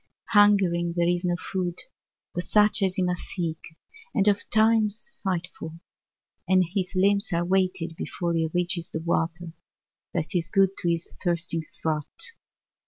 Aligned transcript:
Hungering 0.29 0.95
there 0.97 1.07
is 1.07 1.23
no 1.23 1.35
food 1.35 1.77
but 2.33 2.43
such 2.43 2.81
as 2.81 2.95
he 2.95 3.03
must 3.03 3.21
seek 3.21 3.59
and 4.15 4.27
ofttimes 4.27 5.13
fight 5.23 5.47
for; 5.59 5.73
and 6.49 6.63
his 6.73 6.93
limbs 6.95 7.31
are 7.31 7.45
weighted 7.45 7.95
before 7.95 8.33
he 8.33 8.49
reaches 8.51 8.89
the 8.89 8.99
water 9.03 9.53
that 10.11 10.33
is 10.33 10.49
good 10.49 10.69
to 10.79 10.89
his 10.89 11.07
thirsting 11.23 11.61
throat. 11.83 12.33